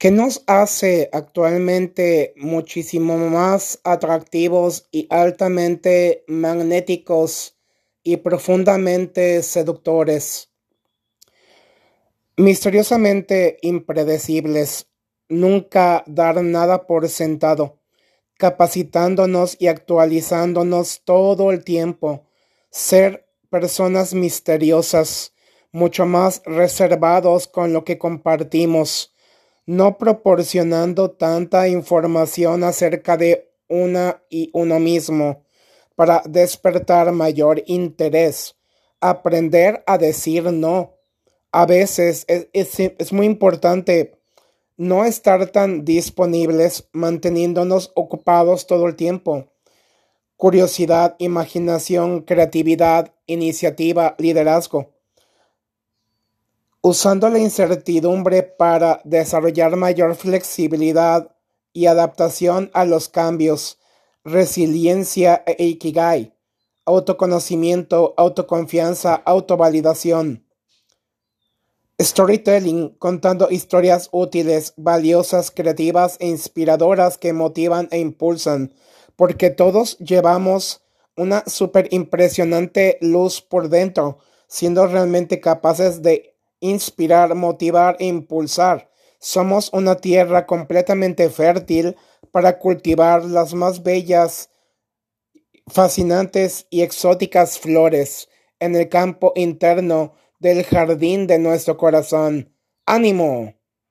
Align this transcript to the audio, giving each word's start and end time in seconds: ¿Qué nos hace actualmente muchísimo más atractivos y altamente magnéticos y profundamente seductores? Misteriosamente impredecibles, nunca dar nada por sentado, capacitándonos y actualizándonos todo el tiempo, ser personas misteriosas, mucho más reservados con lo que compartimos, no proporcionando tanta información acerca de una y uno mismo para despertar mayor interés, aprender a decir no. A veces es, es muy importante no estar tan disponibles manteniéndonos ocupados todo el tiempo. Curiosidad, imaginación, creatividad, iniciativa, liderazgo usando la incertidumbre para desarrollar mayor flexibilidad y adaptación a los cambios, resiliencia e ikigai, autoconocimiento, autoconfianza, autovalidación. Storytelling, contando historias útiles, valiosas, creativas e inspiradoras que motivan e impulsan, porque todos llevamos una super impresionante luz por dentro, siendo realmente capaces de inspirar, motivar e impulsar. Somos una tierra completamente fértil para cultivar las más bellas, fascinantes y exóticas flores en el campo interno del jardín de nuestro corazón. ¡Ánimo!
¿Qué 0.00 0.10
nos 0.10 0.42
hace 0.46 1.10
actualmente 1.12 2.32
muchísimo 2.34 3.18
más 3.18 3.80
atractivos 3.84 4.88
y 4.90 5.06
altamente 5.10 6.24
magnéticos 6.26 7.58
y 8.02 8.16
profundamente 8.16 9.42
seductores? 9.42 10.54
Misteriosamente 12.38 13.58
impredecibles, 13.60 14.86
nunca 15.28 16.02
dar 16.06 16.42
nada 16.42 16.86
por 16.86 17.06
sentado, 17.10 17.78
capacitándonos 18.38 19.54
y 19.60 19.66
actualizándonos 19.66 21.02
todo 21.04 21.50
el 21.50 21.62
tiempo, 21.62 22.24
ser 22.70 23.28
personas 23.50 24.14
misteriosas, 24.14 25.34
mucho 25.72 26.06
más 26.06 26.40
reservados 26.46 27.46
con 27.46 27.74
lo 27.74 27.84
que 27.84 27.98
compartimos, 27.98 29.12
no 29.66 29.98
proporcionando 29.98 31.10
tanta 31.10 31.68
información 31.68 32.64
acerca 32.64 33.16
de 33.16 33.52
una 33.68 34.22
y 34.28 34.50
uno 34.52 34.80
mismo 34.80 35.44
para 35.94 36.22
despertar 36.26 37.12
mayor 37.12 37.62
interés, 37.66 38.56
aprender 39.00 39.82
a 39.86 39.98
decir 39.98 40.44
no. 40.52 40.96
A 41.52 41.66
veces 41.66 42.24
es, 42.28 42.48
es 42.52 43.12
muy 43.12 43.26
importante 43.26 44.18
no 44.76 45.04
estar 45.04 45.50
tan 45.50 45.84
disponibles 45.84 46.88
manteniéndonos 46.92 47.92
ocupados 47.94 48.66
todo 48.66 48.86
el 48.86 48.96
tiempo. 48.96 49.52
Curiosidad, 50.36 51.16
imaginación, 51.18 52.22
creatividad, 52.22 53.12
iniciativa, 53.26 54.14
liderazgo 54.18 54.99
usando 56.82 57.28
la 57.28 57.38
incertidumbre 57.38 58.42
para 58.42 59.00
desarrollar 59.04 59.76
mayor 59.76 60.14
flexibilidad 60.14 61.34
y 61.72 61.86
adaptación 61.86 62.70
a 62.72 62.84
los 62.84 63.08
cambios, 63.08 63.78
resiliencia 64.24 65.44
e 65.46 65.64
ikigai, 65.64 66.34
autoconocimiento, 66.86 68.14
autoconfianza, 68.16 69.14
autovalidación. 69.14 70.46
Storytelling, 72.00 72.96
contando 72.98 73.50
historias 73.50 74.08
útiles, 74.10 74.72
valiosas, 74.78 75.50
creativas 75.50 76.16
e 76.18 76.28
inspiradoras 76.28 77.18
que 77.18 77.34
motivan 77.34 77.88
e 77.90 77.98
impulsan, 77.98 78.72
porque 79.16 79.50
todos 79.50 79.98
llevamos 79.98 80.80
una 81.14 81.44
super 81.46 81.88
impresionante 81.90 82.96
luz 83.02 83.42
por 83.42 83.68
dentro, 83.68 84.16
siendo 84.48 84.86
realmente 84.86 85.40
capaces 85.40 86.00
de 86.00 86.29
inspirar, 86.60 87.34
motivar 87.34 87.96
e 87.98 88.06
impulsar. 88.06 88.90
Somos 89.18 89.70
una 89.72 89.96
tierra 89.96 90.46
completamente 90.46 91.28
fértil 91.28 91.96
para 92.30 92.58
cultivar 92.58 93.24
las 93.24 93.52
más 93.54 93.82
bellas, 93.82 94.50
fascinantes 95.66 96.66
y 96.70 96.82
exóticas 96.82 97.58
flores 97.58 98.28
en 98.58 98.76
el 98.76 98.88
campo 98.88 99.32
interno 99.34 100.14
del 100.38 100.64
jardín 100.64 101.26
de 101.26 101.38
nuestro 101.38 101.76
corazón. 101.76 102.54
¡Ánimo! 102.86 103.59